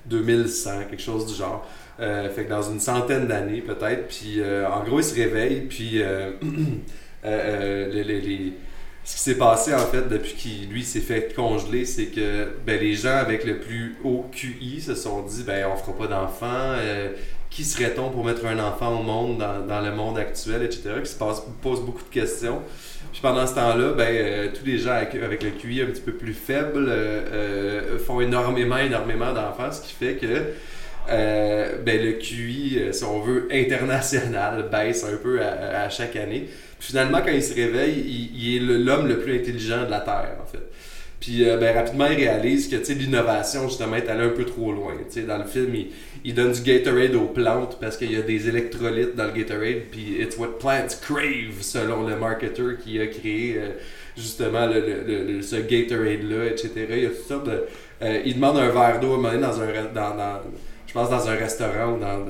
[0.07, 1.67] 2100, quelque chose du genre.
[1.99, 4.09] fait que dans une centaine d'années peut-être.
[4.09, 6.03] Puis en gros, il se réveille, puis
[7.25, 8.55] les
[9.05, 12.79] ce qui s'est passé en fait depuis qu'il lui s'est fait congeler, c'est que ben,
[12.81, 16.47] les gens avec le plus haut QI se sont dit ben on fera pas d'enfants.
[16.77, 17.11] Euh,
[17.51, 20.85] qui serait-on pour mettre un enfant au monde dans, le monde actuel, etc.
[21.05, 22.63] qui se passe, pose beaucoup de questions.
[23.13, 26.13] Puis pendant ce temps-là, ben, euh, tous les gens avec, le QI un petit peu
[26.13, 30.55] plus faible euh, font énormément, énormément d'enfants, ce qui fait que
[31.85, 36.49] ben, le QI, si on veut, international baisse un peu à chaque année
[36.83, 40.47] finalement, quand il se réveille, il, est l'homme le plus intelligent de la Terre, en
[40.47, 40.63] fait.
[41.21, 44.95] Puis euh, ben, rapidement, il réalise que l'innovation, justement, est allée un peu trop loin.
[45.29, 45.73] dans le film,
[46.25, 49.83] il, donne du Gatorade aux plantes parce qu'il y a des électrolytes dans le Gatorade,
[49.93, 53.69] puis it's what plants crave, selon le marketer qui a créé euh,
[54.17, 56.71] justement le, ce Gatorade-là, etc.
[56.91, 57.63] Il y a toutes sortes de.
[58.03, 59.67] Euh, il demande un verre d'eau à un dans un.
[59.95, 60.41] Dans,
[60.89, 62.27] je pense dans un restaurant ou dans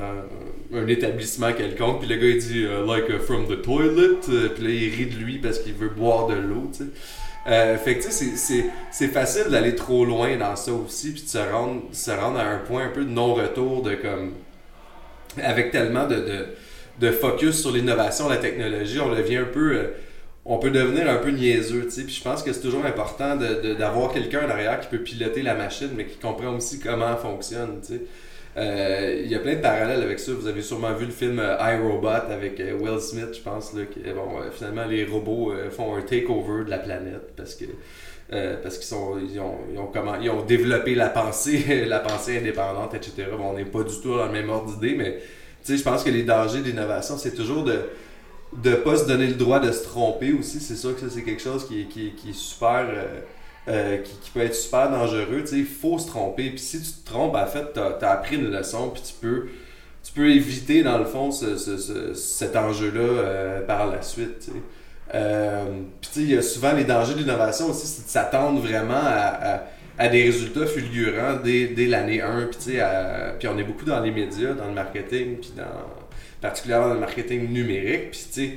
[0.75, 4.49] un établissement quelconque, puis le gars il dit euh, like uh, from the toilet, euh,
[4.49, 6.91] puis là il rit de lui parce qu'il veut boire de l'eau, tu sais.
[7.49, 11.29] Euh, fait que tu sais, c'est facile d'aller trop loin dans ça aussi, puis de
[11.29, 14.35] se rendre, se rendre à un point un peu de non-retour de comme.
[15.43, 16.47] Avec tellement de, de,
[17.01, 19.91] de focus sur l'innovation, la technologie, on devient un peu.
[20.45, 22.05] on peut devenir un peu niaiseux, tu sais.
[22.05, 25.55] Puis je pense que c'est toujours important d'avoir de, quelqu'un derrière qui peut piloter la
[25.55, 28.03] machine, mais qui comprend aussi comment elle fonctionne, tu sais.
[28.57, 30.33] Euh, il y a plein de parallèles avec ça.
[30.33, 33.73] Vous avez sûrement vu le film euh, iRobot avec euh, Will Smith, je pense.
[33.73, 33.83] Là,
[34.15, 37.65] bon, finalement, les robots font un takeover de la planète parce que
[38.63, 38.97] parce qu'ils
[39.31, 43.67] ils ont, ils ont, ont développé la pensée la pensée indépendante etc bon, on n'est
[43.67, 45.19] pas du tout dans le même ordre d'idée mais
[45.69, 47.81] je pense que les dangers d'innovation c'est toujours de
[48.57, 51.25] de pas se donner le droit de se tromper aussi c'est sûr que ça c'est
[51.25, 52.87] quelque chose qui, qui, qui est super
[53.67, 55.45] qui, peut être super dangereux.
[55.53, 56.51] Il faut se tromper.
[56.51, 59.49] Puis si tu te trompes, en fait, tu as, appris une leçon, puis tu peux,
[60.03, 64.51] tu peux éviter, dans le fond, ce, ce, cet enjeu-là euh, par la suite.
[65.15, 65.65] Euh,
[66.01, 69.65] puis il y a souvent les dangers de l'innovation aussi, c'est de s'attendre vraiment à,
[69.99, 72.49] à, des résultats fulgurants dès, dès l'année 1.
[73.39, 75.53] Puis, on est beaucoup dans les médias, dans le marketing, puis
[76.41, 78.11] particulièrement dans le marketing numérique.
[78.11, 78.53] Puis tu sais,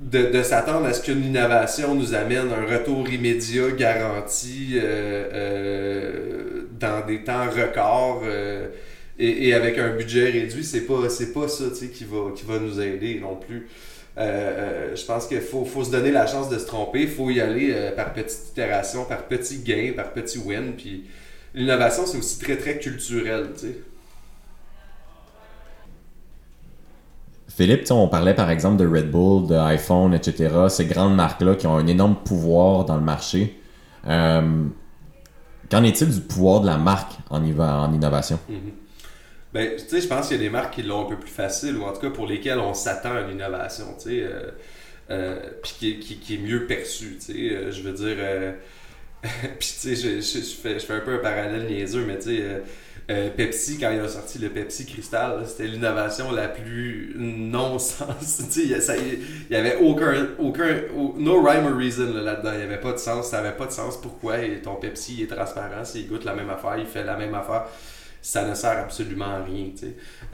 [0.00, 7.06] de, s'attendre à ce qu'une innovation nous amène un retour immédiat garanti euh, euh, dans
[7.06, 8.68] des temps records euh,
[9.18, 10.94] et, avec un budget réduit, c'est pas
[11.34, 13.68] pas ça qui va qui va nous aider non plus.
[14.16, 17.74] je pense qu'il faut, se donner la chance de se tromper, il faut y aller
[17.94, 20.72] par petites itérations, par petits gains, par petits wins.
[20.76, 21.04] Puis
[21.54, 23.50] l'innovation, c'est aussi très très culturel.
[27.54, 30.48] Philippe, on parlait par exemple de Red Bull, de iPhone, etc.
[30.70, 33.60] Ces grandes marques-là qui ont un énorme pouvoir dans le marché.
[34.08, 34.64] Euh,
[35.70, 38.38] qu'en est-il du pouvoir de la marque en, innovation?
[38.48, 41.76] Tu sais, je pense qu'il y a des marques qui l'ont un peu plus facile,
[41.76, 44.50] ou en tout cas pour lesquelles on s'attend à l'innovation, euh,
[45.10, 47.70] euh, puis qui, est mieux perçue, sais.
[47.70, 48.16] je veux dire,
[49.58, 52.62] puis je, fais, je, fais, un peu un parallèle niaiseux, mais tu sais
[53.10, 58.42] euh, Pepsi, quand il a sorti le Pepsi Cristal, c'était l'innovation la plus non-sens.
[58.56, 60.82] il n'y avait aucun, aucun,
[61.16, 62.52] no rhyme or reason là-dedans.
[62.52, 63.30] il n'y avait pas de sens.
[63.30, 64.36] Ça n'avait pas de sens pourquoi?
[64.62, 65.84] Ton Pepsi est transparent.
[65.84, 67.66] S'il goûte la même affaire, il fait la même affaire.
[68.20, 69.66] Ça ne sert absolument à rien.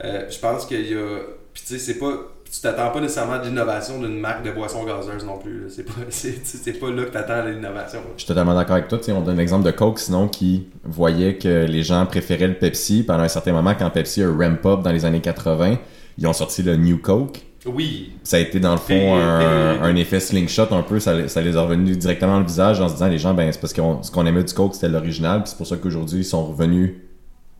[0.03, 1.19] Euh, je pense qu'il y a.
[1.53, 2.13] Puis tu sais, c'est pas
[2.51, 5.65] tu t'attends pas nécessairement à l'innovation d'une marque de boisson gazeuse non plus.
[5.69, 7.99] C'est pas, c'est, pas là que tu attends l'innovation.
[8.15, 8.99] Je suis totalement d'accord avec toi.
[9.09, 13.03] on donne l'exemple de Coke, sinon, qui voyait que les gens préféraient le Pepsi.
[13.03, 15.77] Pendant un certain moment, quand Pepsi a ramp up dans les années 80,
[16.17, 17.39] ils ont sorti le New Coke.
[17.65, 18.13] Oui.
[18.23, 21.97] Ça a été dans le fond un, effet slingshot un peu, ça, les a revenus
[21.97, 24.25] directement dans le visage en se disant les gens, ben c'est parce que ce qu'on
[24.25, 26.93] aimait du Coke c'était l'original, puis c'est pour ça qu'aujourd'hui ils sont revenus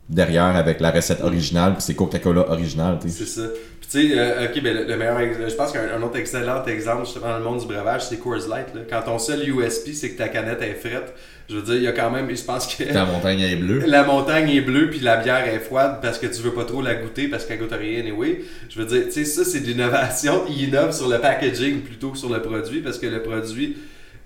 [0.09, 2.97] derrière avec la recette originale, puis c'est Coca-Cola original.
[3.01, 3.43] C'est ça.
[3.89, 7.37] Tu sais, euh, ok, ben, le, meilleur je pense qu'un autre excellent exemple justement dans
[7.39, 8.67] le monde du breuvage, c'est Coors Light.
[8.87, 11.15] Quand ton seul USP, c'est que ta canette est frette,
[11.49, 12.83] je veux dire, il y a quand même, je pense que.
[12.83, 13.79] La montagne est bleue.
[13.87, 16.83] La montagne est bleue, puis la bière est froide parce que tu veux pas trop
[16.83, 18.41] la goûter parce qu'elle goûte rien anyway.
[18.69, 20.43] Je veux dire, tu sais, ça, c'est de l'innovation.
[20.49, 23.75] Ils innovent sur le packaging plutôt que sur le produit parce que le produit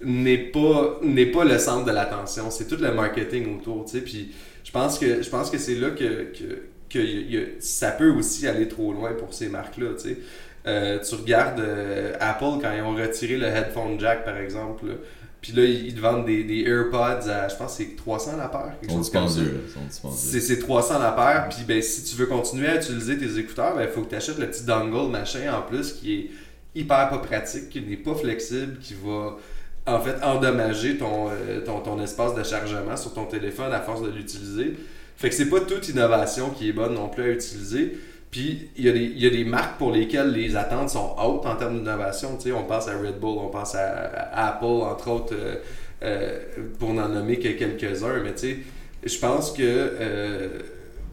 [0.04, 2.52] n'est pas, n'est pas le centre de l'attention.
[2.52, 4.04] C'est tout le marketing autour, tu sais.
[4.04, 4.34] Puis
[4.66, 8.68] je pense que, je pense que c'est là que, que que ça peut aussi aller
[8.68, 9.90] trop loin pour ces marques-là.
[10.02, 10.18] Tu,
[10.66, 14.86] euh, tu regardes euh, Apple quand ils ont retiré le headphone jack, par exemple.
[15.42, 18.76] Puis là, ils, te vendent des, des, AirPods à, je pense, c'est 300 la paire.
[18.80, 19.42] Quelque chose comme ça.
[20.14, 21.50] C'est 300 la paire.
[21.50, 24.16] Puis ben, si tu veux continuer à utiliser tes écouteurs, il ben, faut que tu
[24.16, 26.30] achètes le petit dongle machin en plus qui est
[26.80, 29.36] hyper pas pratique, qui n'est pas flexible, qui va
[29.86, 34.02] en fait endommager ton, euh, ton, ton espace de chargement sur ton téléphone à force
[34.02, 34.78] de l'utiliser.
[35.18, 37.98] Fait que c'est pas toute innovation qui est bonne non plus à utiliser.
[38.32, 41.46] Puis il y, a des, y a des marques pour lesquelles les attentes sont hautes
[41.46, 42.36] en termes d'innovation.
[42.38, 45.56] Tu sais, on pense à Red Bull, on pense à, Apple, entre autres, euh,
[46.04, 46.40] euh,
[46.80, 48.22] pour n'en nommer que quelques-uns.
[48.24, 48.58] Mais tu sais,
[49.06, 50.48] je pense que euh,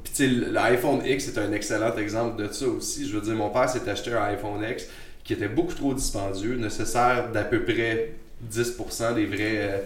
[0.04, 3.06] tu sais, l'iPhone X est un excellent exemple de ça aussi.
[3.06, 4.86] Je veux dire, mon père s'est acheté un iPhone X
[5.22, 8.14] qui était beaucoup trop dispendieux, nécessaire d'à peu près
[8.50, 9.78] 10% des vrais, euh,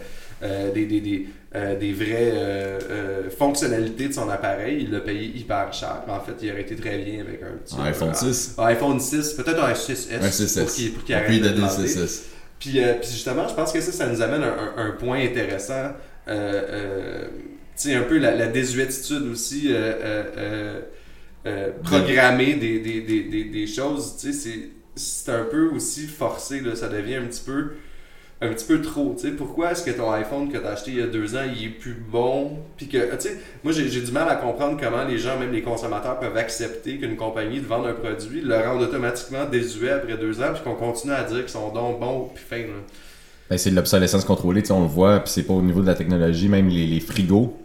[0.73, 4.79] des, des, des, euh, des vraies euh, euh, fonctionnalités de son appareil.
[4.83, 6.01] Il l'a payé hyper cher.
[6.07, 8.55] En fait, il aurait été très bien avec un petit Un iPhone 6.
[8.57, 10.59] un iPhone 6, peut-être un 6S Un 6S.
[10.63, 11.87] pour qu'il pour qu'il arrête de donner le demander.
[11.87, 12.21] 6S.
[12.59, 14.91] Puis, euh, puis justement, je pense que ça, ça nous amène à un, un- un
[14.91, 15.73] point intéressant.
[16.27, 17.27] Euh, euh,
[17.77, 20.81] tu sais, un peu la, la désuétitude aussi, euh, euh, euh,
[21.47, 24.15] euh, programmer des, des, des, des, des choses.
[24.19, 27.71] Tu sais, c'est- c'est un peu aussi forcé, là, ça devient un petit peu
[28.45, 30.91] un petit peu trop, tu sais, pourquoi est-ce que ton iPhone que tu as acheté
[30.91, 34.01] il y a deux ans, il est plus bon, puis que, tu sais, moi j'ai
[34.01, 37.67] du mal à comprendre comment les gens, même les consommateurs, peuvent accepter qu'une compagnie te
[37.67, 41.39] vende un produit, le rende automatiquement désuet après deux ans, puis qu'on continue à dire
[41.39, 42.81] qu'ils sont donc bons, puis fins, là.
[43.49, 45.93] Ben, c'est de l'obsolescence contrôlée, on le voit, puis c'est pas au niveau de la
[45.93, 47.55] technologie, même les, les frigos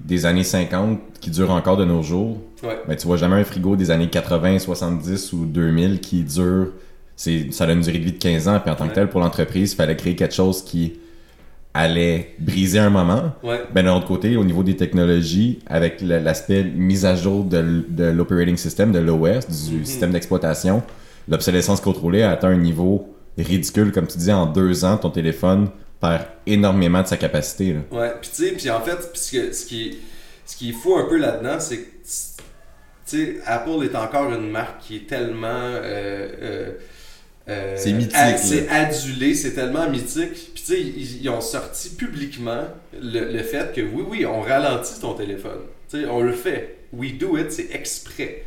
[0.00, 2.38] des années 50 qui durent encore de nos jours.
[2.62, 2.80] Ouais.
[2.86, 6.72] Ben, tu vois jamais un frigo des années 80, 70 ou 2000 qui dure.
[7.16, 9.08] C'est, ça a une durée de vie de 15 ans, puis en tant que tel,
[9.08, 10.98] pour l'entreprise, il fallait créer quelque chose qui
[11.74, 13.32] allait briser un moment.
[13.42, 13.60] Ouais.
[13.72, 18.04] Ben, d'un autre côté, au niveau des technologies, avec l'aspect mise à jour de, de
[18.04, 19.84] l'operating system, de l'OS, du Mhm.
[19.84, 20.82] système d'exploitation,
[21.28, 23.92] l'obsolescence contrôlée a atteint un niveau ridicule.
[23.92, 25.68] Comme tu disais, en deux ans, ton téléphone
[26.00, 27.74] perd énormément de sa capacité.
[27.74, 27.80] là.
[27.98, 29.94] Ouais, puis tu sais, puis en fait, ce, que- ce qui est,
[30.46, 31.86] ce qui est fou un peu là-dedans, c'est que, tu
[33.04, 35.46] sais, Apple est encore une marque qui est tellement...
[35.48, 36.70] euh, euh,
[37.48, 38.16] euh, C'est mythique.
[38.38, 40.50] C'est adulé, c'est tellement mythique.
[40.54, 42.64] Puis tu sais, ils, ils ont sorti publiquement
[43.00, 45.60] le, le fait que oui, oui, on ralentit ton téléphone.
[45.90, 46.78] Tu sais, on le fait.
[46.92, 48.42] We do it, c'est exprès.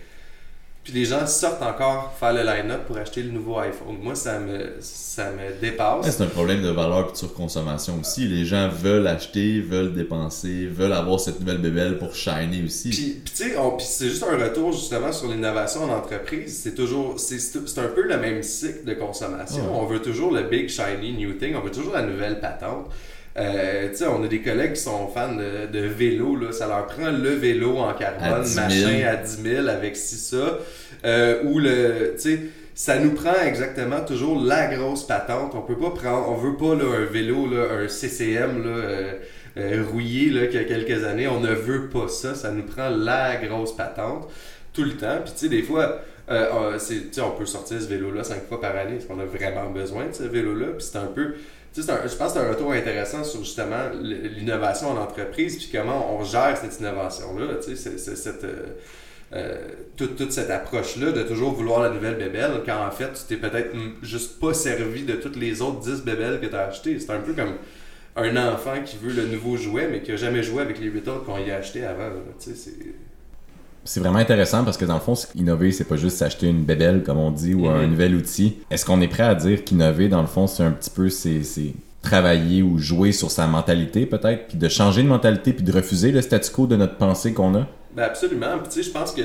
[0.84, 3.98] Puis les gens sortent encore faire le line-up pour acheter le nouveau iPhone.
[4.02, 6.06] Moi, ça me, ça me dépasse.
[6.06, 8.28] Ouais, c'est un problème de valeur et de surconsommation aussi.
[8.28, 12.89] Les gens veulent acheter, veulent dépenser, veulent avoir cette nouvelle bébelle pour shiner aussi.
[12.89, 16.60] Puis, puis tu sais, c'est juste un retour justement sur l'innovation en entreprise.
[16.63, 19.63] C'est toujours, c'est, c'est c'est un peu le même cycle de consommation.
[19.63, 19.80] Ouais.
[19.80, 22.88] On veut toujours le big shiny new thing, on veut toujours la nouvelle patente.
[23.38, 26.52] Euh, tu sais, on a des collègues qui sont fans de, de vélo, là.
[26.52, 28.65] ça leur prend le vélo en carbone, À 10 000.
[28.68, 30.58] machin à 10 000 avec ci, ça.
[31.06, 32.39] Euh, ou le, tu sais,
[32.76, 35.54] ça nous prend exactement toujours la grosse patente.
[35.56, 39.13] On peut pas prendre, on veut pas là, un vélo, là, un CCM là, euh,
[39.58, 41.28] euh, rouillé là, qu'il y a quelques années.
[41.28, 42.36] On ne veut pas ça.
[42.36, 44.28] Ça nous prend la grosse patente
[44.74, 45.18] tout le temps.
[45.24, 46.02] Puis tu sais, des fois,
[46.78, 48.98] c'est- tu sais, on peut sortir ce vélo-là cinq fois par année.
[48.98, 50.68] Est-ce qu'on a vraiment besoin de ce vélo-là?
[50.78, 51.36] Puis c'est un peu.
[51.76, 56.24] Je pense que c'est un retour intéressant sur justement l'innovation en entreprise, puis comment on
[56.24, 57.56] gère cette innovation-là.
[57.64, 58.64] tu sais, c'est- cette, euh,
[59.34, 59.58] euh,
[59.96, 63.36] toute, toute cette approche-là de toujours vouloir la nouvelle bébelle, quand en fait, tu t'es
[63.38, 67.00] peut-être juste pas servi de toutes les autres 10 bébelles que tu as achetées.
[67.00, 67.54] C'est un peu comme
[68.16, 71.08] un enfant qui veut le nouveau jouet, mais qui a jamais joué avec les 8
[71.08, 72.10] autres qu'on y a acheté avant.
[72.40, 72.74] Tu sais, c'est...
[73.86, 77.02] C'est vraiment intéressant parce que dans le fond, innover, c'est pas juste s'acheter une bébelle,
[77.04, 77.89] comme on dit, ou un Mhm.
[77.92, 78.58] nouvel outil.
[78.70, 81.42] Est-ce qu'on est prêt à dire qu'innover, dans le fond, c'est un petit peu c'est,
[82.02, 86.12] travailler ou jouer sur sa mentalité, peut-être, puis de changer de mentalité, puis de refuser
[86.12, 87.68] le statu quo de notre pensée qu'on a?
[87.96, 88.58] Ben absolument.
[88.60, 89.22] Puis tu sais, je pense que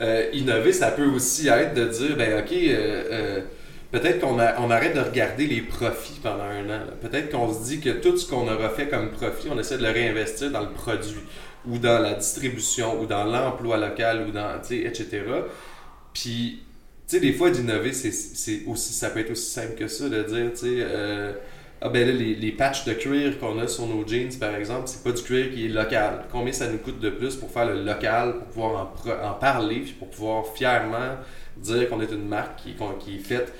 [0.00, 3.40] euh, innover, ça peut aussi être de dire, ben ok, euh, euh,
[3.90, 6.80] peut-être qu'on on arrête de regarder les profits pendant un an.
[7.00, 9.82] Peut-être qu'on se dit que tout ce qu'on aura fait comme profit, on essaie de
[9.82, 11.14] le réinvestir dans le produit
[11.68, 15.22] ou dans la distribution ou dans l'emploi local ou dans, etc.
[16.12, 16.62] Puis,
[17.08, 20.22] tu sais, des fois, d'innover, c'est- aussi, ça peut être aussi simple que ça, de
[20.22, 21.32] dire, tu sais, euh,
[21.80, 24.84] ah ben là, les, les patchs de cuir qu'on a sur nos jeans, par exemple,
[24.86, 26.24] c'est pas du cuir qui est local.
[26.32, 28.92] Combien ça nous coûte de plus pour faire le local, pour pouvoir
[29.24, 31.16] en, parler, puis pour pouvoir fièrement
[31.58, 33.52] dire qu'on est une marque qui, qui est faite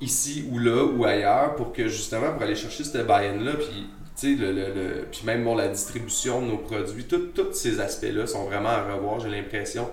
[0.00, 4.07] ici ou là ou ailleurs, pour que justement, pour aller chercher cette buy-in-là, puis tu
[4.22, 8.70] le, le, puis même bon, la distribution de nos produits, tous ces aspects-là sont vraiment
[8.70, 9.88] à revoir, j'ai l'impression.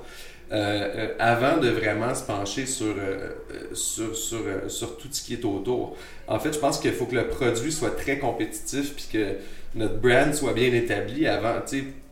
[0.52, 0.56] Euh,
[0.96, 3.32] euh, avant de vraiment se pencher sur, euh,
[3.74, 5.98] sur, sur, sur tout ce qui est autour.
[6.28, 9.38] En fait, je pense qu'il faut que le produit soit très compétitif puis que
[9.74, 11.56] notre brand soit bien établi avant,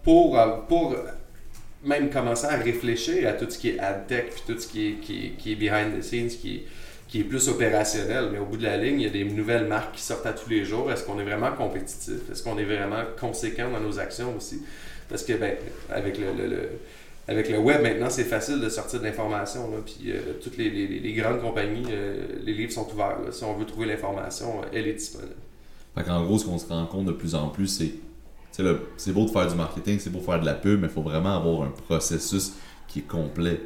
[0.03, 0.95] pour, pour
[1.83, 4.87] même commencer à réfléchir à tout ce qui est ad tech puis tout ce qui
[4.87, 6.63] est, qui qui est behind the scenes, qui est,
[7.13, 8.29] qui est plus opérationnel.
[8.31, 10.33] Mais au bout de la ligne, il y a des nouvelles marques qui sortent à
[10.33, 10.91] tous les jours.
[10.91, 12.15] Est-ce qu'on est vraiment compétitif?
[12.31, 14.63] Est-ce qu'on est vraiment conséquent dans nos actions aussi?
[15.07, 15.55] Parce que, ben,
[15.91, 16.69] avec le, le- le-
[17.27, 19.69] avec le web, maintenant, c'est facile de sortir de l'information.
[19.85, 23.19] Puis euh, toutes les, les- les grandes compagnies, euh, les livres sont ouverts.
[23.31, 25.35] Si on veut trouver l'information, euh, elle est disponible.
[26.03, 27.91] Qu'en gros, ce qu'on se rend compte de plus en plus, c'est
[28.97, 30.93] c'est beau de faire du marketing, c'est beau de faire de la pub, mais il
[30.93, 32.53] faut vraiment avoir un processus
[32.87, 33.59] qui est complet.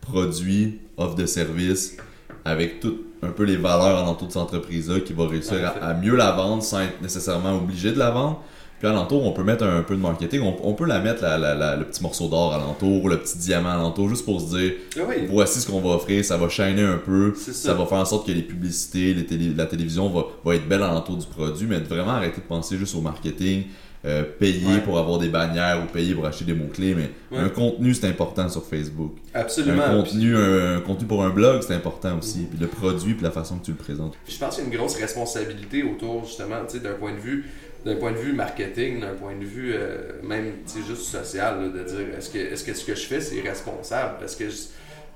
[0.00, 1.96] Produit, offre de service,
[2.44, 5.84] avec tout un peu les valeurs en entour de cette entreprise-là qui va réussir à,
[5.90, 8.40] à mieux la vendre sans être nécessairement obligé de la vendre.
[8.80, 11.38] Puis alentour, on peut mettre un, peu de marketing, on, on peut la mettre la-
[11.38, 14.72] la- la- le petit morceau d'or alentour, le petit diamant alentour, juste pour se dire
[14.96, 15.14] Ah oui.
[15.30, 17.52] voici ce qu'on va offrir, ça va shiner un peu, ça.
[17.52, 17.74] ça.
[17.74, 20.82] va faire en sorte que les publicités, les télé- la télévision va, va être belle
[20.82, 23.66] alentour du produit, mais de vraiment arrêter de penser juste au marketing,
[24.04, 24.80] euh, payer Ouais.
[24.80, 27.44] pour avoir des bannières ou payer pour acheter des mots-clés, mais Ouais.
[27.44, 29.12] un contenu c'est important sur Facebook.
[29.32, 29.82] Absolument.
[29.84, 33.22] Un contenu, un, un contenu pour un blog c'est important aussi, puis le produit puis
[33.22, 34.14] la façon que tu le présentes.
[34.24, 37.12] Puis je pense qu'il y a une grosse responsabilité autour, justement, tu sais, d'un point
[37.12, 37.44] de vue
[37.84, 40.52] d'un point de vue marketing, d'un point de vue euh, même,
[40.86, 44.18] juste social, là, de dire est-ce que, est-ce que ce que je fais, c'est responsable?
[44.20, 44.56] Parce que je,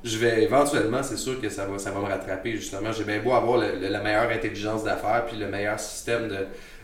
[0.03, 2.91] je vais éventuellement, c'est sûr que ça va, ça va me rattraper, justement.
[2.91, 6.39] J'ai bien beau avoir le- le- la meilleure intelligence d'affaires, puis le meilleur système de,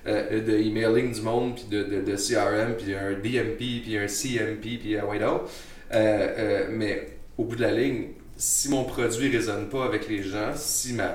[0.06, 4.78] euh, de emailing du monde, puis de, de, CRM, puis un DMP, puis un CMP,
[4.78, 5.22] puis un White
[5.94, 10.52] euh, mais au bout de la ligne, si mon produit résonne pas avec les gens,
[10.56, 11.14] si ma,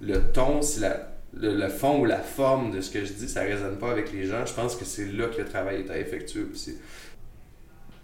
[0.00, 3.42] le ton, si la, le, fond ou la forme de ce que je dis, ça
[3.42, 5.98] résonne pas avec les gens, je pense que c'est là que le travail est à
[5.98, 6.76] effectuer aussi.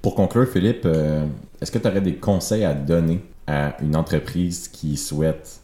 [0.03, 1.25] Pour conclure, Philippe, euh,
[1.61, 5.61] est-ce que tu aurais des conseils à donner à une entreprise qui souhaite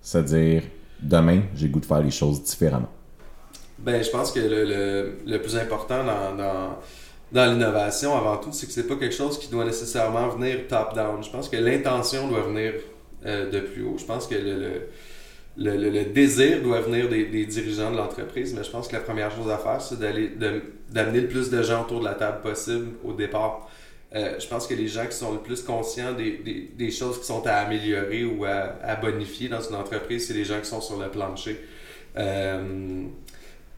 [0.00, 0.62] se dire
[1.00, 2.90] demain, j'ai goût de faire les choses différemment?
[3.78, 6.78] Ben, je pense que le, le, plus important dans, dans,
[7.32, 11.22] dans l'innovation, avant tout, c'est que c'est pas quelque chose qui doit nécessairement venir top-down.
[11.22, 12.72] Je pense que l'intention doit venir
[13.26, 13.96] euh, de plus haut.
[13.98, 14.88] Je pense que le,
[15.58, 19.00] le, le, désir doit venir des, des dirigeants de l'entreprise, mais je pense que la
[19.02, 20.30] première chose à faire, c'est d'aller
[20.90, 23.68] d'amener le plus de gens autour de la table possible au départ.
[24.14, 27.18] Euh, je pense que les gens qui sont le plus conscients des, des, des choses
[27.18, 30.66] qui sont à améliorer ou à, à bonifier dans une entreprise, c'est les gens qui
[30.66, 31.60] sont sur le plancher.
[32.16, 33.04] Euh,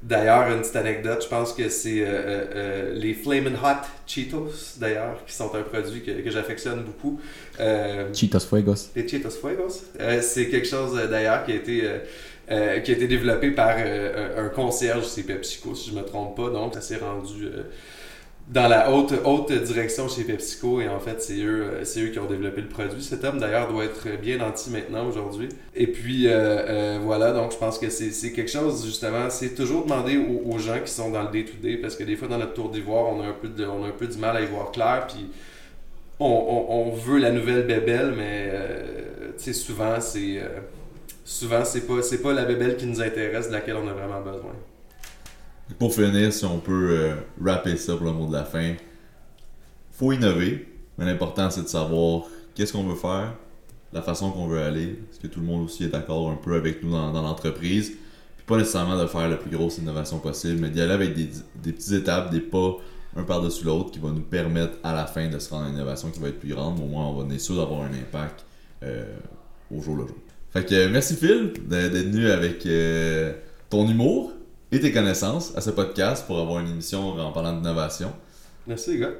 [0.01, 4.77] D'ailleurs, une petite anecdote, je pense que c'est euh, euh, euh, les Flamin' Hot Cheetos,
[4.79, 7.21] d'ailleurs, qui sont un produit que, que j'affectionne beaucoup.
[7.59, 8.91] Euh, Cheetos Fuegos.
[8.95, 9.83] les Cheetos Fuegos.
[10.21, 11.83] C'est quelque chose d'ailleurs qui a été
[12.51, 16.35] euh, qui a été développé par euh, un concierge chez PepsiCo, si je me trompe
[16.35, 16.49] pas.
[16.49, 17.65] Donc, ça s'est rendu euh,
[18.49, 22.09] dans la haute, haute direction chez PepsiCo et en fait, c'est eux, euh, c'est eux
[22.09, 23.03] qui ont développé le produit.
[23.03, 25.51] Cet homme d'ailleurs doit être bien anti maintenant aujourd'hui.
[25.75, 29.85] Et puis euh, euh, voilà, donc je pense que c'est quelque chose justement, c'est toujours
[29.85, 32.71] demander aux, gens qui sont dans le day-to-day parce que des fois dans notre tour
[32.71, 35.07] d'ivoire, on a un peu on a un peu du mal à y voir clair
[35.07, 35.27] puis
[36.19, 38.51] on, on, veut la nouvelle bébelle, mais
[39.37, 40.41] tu sais, souvent c'est
[41.25, 44.53] souvent c'est pas pas la bébelle qui nous intéresse, de laquelle on a vraiment besoin.
[45.77, 48.75] Pour finir, si on peut euh, rapper ça pour le mot de la fin,
[49.93, 52.23] faut innover, mais l'important c'est de savoir
[52.55, 53.35] qu'est-ce qu'on veut faire,
[53.93, 56.55] la façon qu'on veut aller, est-ce que tout le monde aussi est d'accord un peu
[56.55, 57.91] avec nous dans, l'entreprise,
[58.37, 61.73] puis pas nécessairement de faire la plus grosse innovation possible, mais d'y aller avec des,
[61.73, 62.77] petites étapes, des pas
[63.17, 65.75] un par-dessus l'autre qui va nous permettre à la fin de se rendre à une
[65.75, 68.45] innovation qui va être plus grande, au moins on va être sûr d'avoir un impact
[68.83, 69.05] euh,
[69.75, 70.17] au jour le jour.
[70.51, 73.33] Fait que euh, merci Phil d'être venu avec euh,
[73.69, 74.33] ton humour
[74.71, 78.13] et tes connaissances à ce podcast pour avoir une émission en parlant d'innovation.
[78.67, 79.13] Merci les gars.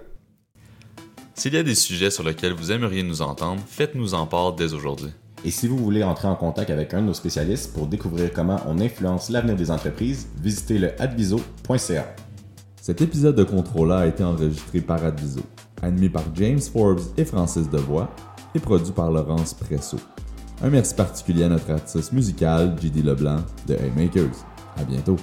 [1.35, 4.75] S'il y a des sujets sur lesquels vous aimeriez nous entendre, faites-nous en part dès
[4.75, 5.11] aujourd'hui.
[5.45, 8.61] Et si vous voulez entrer en contact avec un de nos spécialistes pour découvrir comment
[8.67, 12.15] on influence l'avenir des entreprises, visitez le adviso.ca.
[12.81, 15.43] Cet épisode de Contrôla a été enregistré par Adviso,
[15.81, 18.11] animé par James Forbes et Francis Devoix
[18.55, 19.99] et produit par Laurence Presso.
[20.63, 24.45] Un merci particulier à notre artiste musical, JD Leblanc de Haymakers.
[24.77, 25.17] À bientôt.